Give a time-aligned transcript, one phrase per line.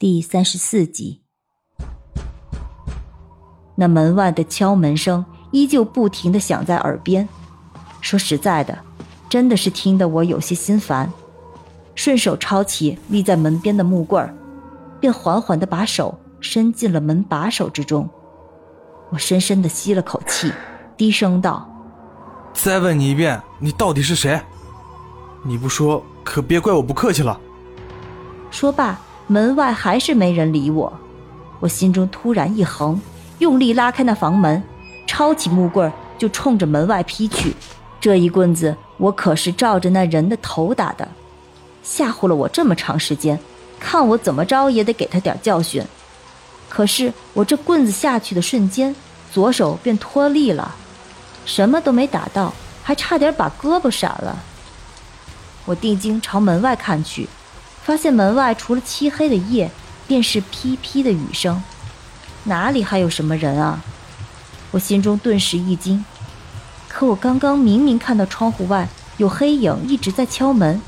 [0.00, 1.22] 第三十四集，
[3.74, 7.28] 那门外的敲门声依旧不停的响在耳边。
[8.00, 8.78] 说实在的，
[9.28, 11.12] 真的是听得我有些心烦。
[11.96, 14.32] 顺手抄起立在门边的木棍儿，
[15.00, 18.08] 便缓缓的把手伸进了门把手之中。
[19.10, 20.52] 我深深的吸了口气，
[20.96, 21.68] 低声道
[22.54, 24.40] ：“再问你一遍，你到底是谁？
[25.42, 27.40] 你不说，可别怪我不客气了。”
[28.52, 28.96] 说罢。
[29.30, 30.90] 门外还是没人理我，
[31.60, 32.98] 我心中突然一横，
[33.40, 34.62] 用力拉开那房门，
[35.06, 37.54] 抄起木棍就冲着门外劈去。
[38.00, 41.06] 这一棍子我可是照着那人的头打的，
[41.82, 43.38] 吓唬了我这么长时间，
[43.78, 45.84] 看我怎么着也得给他点教训。
[46.70, 48.96] 可是我这棍子下去的瞬间，
[49.30, 50.74] 左手便脱力了，
[51.44, 54.38] 什么都没打到，还差点把胳膊闪了。
[55.66, 57.28] 我定睛朝门外看去。
[57.88, 59.70] 发现门外除了漆黑的夜，
[60.06, 61.62] 便是噼噼的雨声，
[62.44, 63.80] 哪里还有什么人啊？
[64.72, 66.04] 我心中顿时一惊。
[66.86, 68.86] 可我刚刚明明看到窗户外
[69.16, 70.78] 有黑影一直在敲门，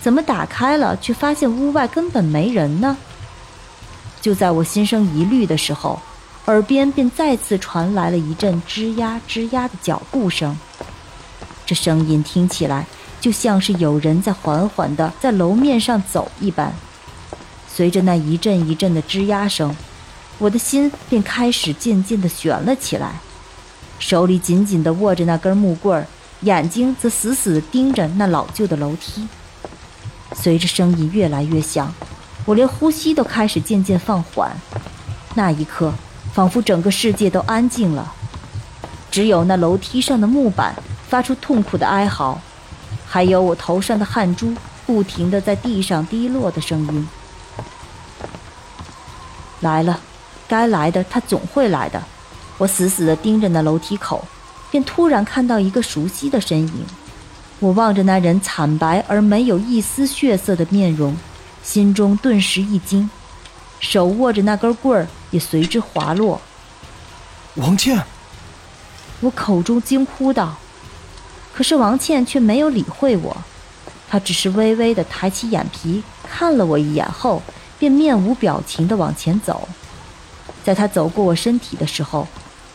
[0.00, 2.96] 怎么打开了却发现屋外根本没人呢？
[4.20, 6.02] 就在我心生疑虑的时候，
[6.46, 10.58] 耳边便再次传来了一阵吱呀吱呀的脚步声，
[11.64, 12.84] 这声音听起来。
[13.22, 16.72] 就像是有人在缓缓地在楼面上走一般，
[17.68, 19.76] 随着那一阵一阵的吱呀声，
[20.38, 23.20] 我的心便开始渐渐地悬了起来，
[24.00, 26.04] 手里紧紧地握着那根木棍，
[26.40, 29.28] 眼睛则死死地盯着那老旧的楼梯。
[30.34, 31.94] 随着声音越来越响，
[32.44, 34.50] 我连呼吸都开始渐渐放缓。
[35.36, 35.92] 那一刻，
[36.34, 38.12] 仿佛整个世界都安静了，
[39.12, 40.74] 只有那楼梯上的木板
[41.08, 42.40] 发出痛苦的哀嚎。
[43.12, 44.54] 还有我头上的汗珠
[44.86, 47.06] 不停的在地上滴落的声音。
[49.60, 50.00] 来了，
[50.48, 52.02] 该来的他总会来的。
[52.56, 54.24] 我死死地盯着那楼梯口，
[54.70, 56.86] 便突然看到一个熟悉的身影。
[57.58, 61.14] 我望着那人惨白而没有一丝血色的面容，
[61.62, 63.10] 心中顿时一惊，
[63.78, 66.40] 手握着那根棍儿也随之滑落。
[67.56, 68.02] 王倩，
[69.20, 70.56] 我口中惊呼道。
[71.52, 73.36] 可是王倩却没有理会我，
[74.08, 77.42] 她只是微微的抬起眼皮看了我一眼后，
[77.78, 79.68] 便面无表情的往前走。
[80.64, 82.26] 在她走过我身体的时候，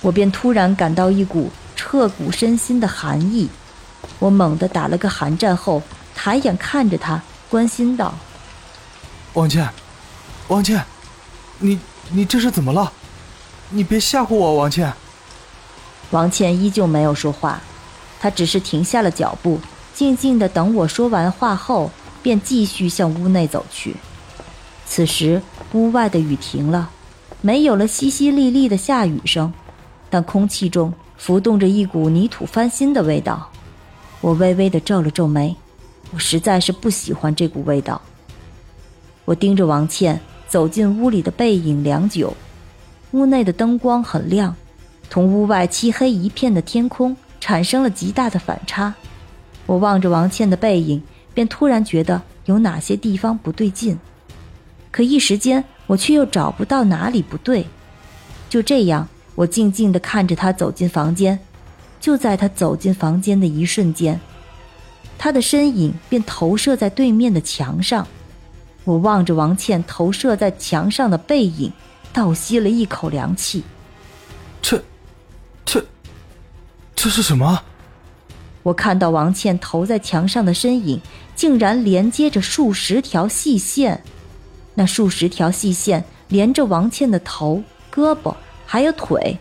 [0.00, 3.48] 我便突然感到一股彻骨身心的寒意。
[4.18, 5.82] 我猛地打了个寒战后，
[6.14, 8.14] 抬眼看着她，关心道
[9.34, 9.68] ：“王倩，
[10.48, 10.84] 王倩，
[11.58, 11.78] 你
[12.10, 12.92] 你这是怎么了？
[13.70, 14.92] 你别吓唬我，王倩。”
[16.10, 17.60] 王倩依旧没有说话。
[18.22, 19.58] 他只是停下了脚步，
[19.92, 21.90] 静静的等我说完话后，
[22.22, 23.96] 便继续向屋内走去。
[24.86, 26.88] 此时，屋外的雨停了，
[27.40, 29.52] 没有了淅淅沥沥的下雨声，
[30.08, 33.50] 但空气中浮动着一股泥土翻新的味道。
[34.20, 35.56] 我微微的皱了皱眉，
[36.12, 38.00] 我实在是不喜欢这股味道。
[39.24, 42.32] 我盯着王倩走进屋里的背影良久，
[43.10, 44.54] 屋内的灯光很亮，
[45.10, 47.16] 同屋外漆黑一片的天空。
[47.42, 48.94] 产生了极大的反差，
[49.66, 51.02] 我望着王倩的背影，
[51.34, 53.98] 便突然觉得有哪些地方不对劲，
[54.92, 57.66] 可一时间我却又找不到哪里不对。
[58.48, 61.36] 就这样，我静静地看着她走进房间。
[62.00, 64.20] 就在她走进房间的一瞬间，
[65.18, 68.06] 她的身影便投射在对面的墙上。
[68.84, 71.72] 我望着王倩投射在墙上的背影，
[72.12, 73.64] 倒吸了一口凉气。
[74.60, 74.80] 这，
[77.02, 77.60] 这是什么？
[78.62, 81.00] 我看到王倩投在墙上的身影，
[81.34, 84.00] 竟然连接着数十条细线。
[84.74, 87.60] 那数十条细线连着王倩的头、
[87.92, 88.32] 胳膊
[88.64, 89.36] 还有腿。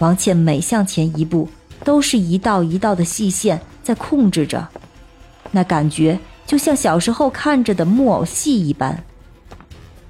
[0.00, 1.48] 王倩每向前一步，
[1.84, 4.68] 都是一道一道的细线在控制着。
[5.50, 9.02] 那感觉就像小时候看着的木偶戏一般。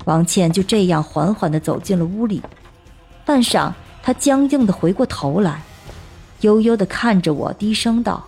[0.06, 2.42] 王倩就这样缓缓地走进了屋里。
[3.24, 3.72] 半晌，
[4.02, 5.62] 她僵硬地回过头来。
[6.42, 8.24] 悠悠的看着我，低声道：“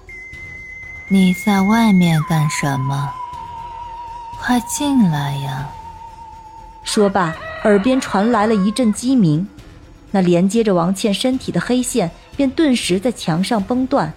[1.08, 3.12] 你在外面干什么？
[4.40, 5.68] 快进来呀！”
[6.82, 9.46] 说罢，耳边传来了一阵鸡鸣，
[10.10, 14.12] 那连接着王倩身体的黑线便顿时在墙上崩断。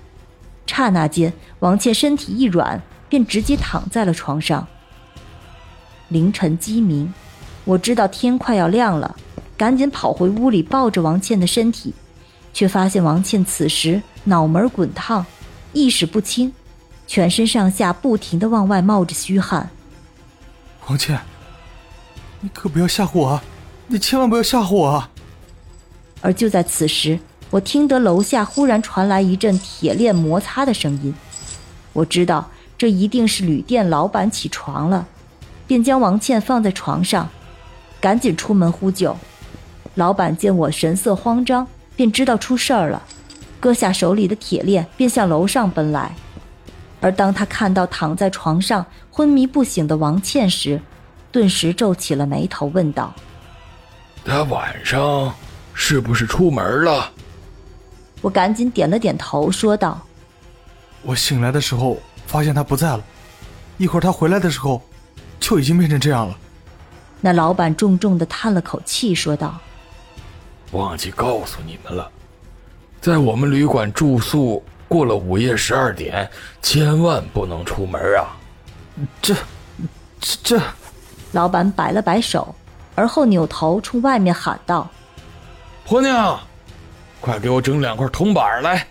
[0.66, 4.66] 刹那间，王倩身体一软，便直接躺在了床上。
[6.08, 7.14] 凌晨鸡鸣，
[7.66, 9.16] 我知道天快要亮了，
[9.56, 11.94] 赶紧跑回屋里抱着王倩的身体，
[12.54, 15.26] 却发现王倩此时脑门滚烫，
[15.74, 16.54] 意识不清，
[17.08, 19.70] 全身上下不停的往外冒着虚汗。
[20.88, 21.20] 王倩，
[22.40, 23.44] 你可不要吓唬我啊！
[23.88, 25.10] 你千万不要吓唬我啊！
[26.22, 27.20] 而就在此时，
[27.50, 31.14] 我听得楼下忽然传来一阵铁链摩擦的声音，
[31.92, 35.08] 我知道这一定是旅店老板起床了，
[35.68, 37.30] 便将王倩放在床上，
[38.00, 39.18] 赶紧出门呼救。
[39.96, 43.02] 老板见我神色慌张，便知道出事儿了，
[43.60, 46.16] 割下手里的铁链，便向楼上奔来。
[47.00, 50.82] 而当他看到躺在床上昏迷不醒的王倩时，
[51.32, 53.14] 顿时皱起了眉头，问道
[54.24, 55.34] ：“他晚上
[55.74, 57.12] 是不是出门了？”
[58.22, 60.00] 我赶紧点了点头，说道
[61.04, 63.04] ：“我醒来的时候发现他不在了，
[63.78, 64.82] 一会儿他回来的时候，
[65.42, 66.38] 就已经变成这样了。”
[67.20, 69.58] 那老板重重的叹了口气，说道
[70.74, 72.12] ：“忘记告诉你们了，
[73.00, 76.30] 在我们旅馆住宿。”过了午夜十二点，
[76.62, 78.38] 千万不能出门啊！
[79.24, 79.34] 这、
[80.20, 80.62] 这、这……
[81.32, 82.54] 老板摆了摆手，
[82.94, 84.88] 而后扭头冲外面喊道
[85.84, 86.40] ：“婆娘，
[87.20, 88.86] 快给我整两块铜板来！”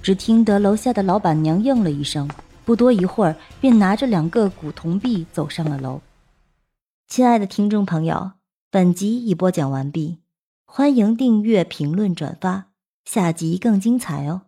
[0.00, 2.30] 只听得楼下的老板娘应了一声，
[2.64, 6.00] 不多一会儿便拿着两个古铜币走上了楼。
[7.08, 8.30] 亲爱的听众朋友，
[8.70, 10.18] 本集已播讲完毕，
[10.68, 12.72] 欢迎订阅、评论、转发，
[13.04, 14.45] 下集更精彩哦！